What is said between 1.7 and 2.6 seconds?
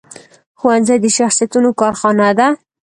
کارخانه ده